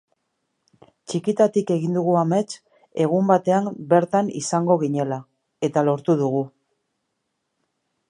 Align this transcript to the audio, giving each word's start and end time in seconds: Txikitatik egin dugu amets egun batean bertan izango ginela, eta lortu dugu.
Txikitatik 1.11 1.73
egin 1.75 1.99
dugu 1.99 2.15
amets 2.21 2.47
egun 3.07 3.29
batean 3.33 3.69
bertan 3.93 4.35
izango 4.43 4.81
ginela, 4.87 5.23
eta 5.71 5.89
lortu 5.91 6.21
dugu. 6.27 6.47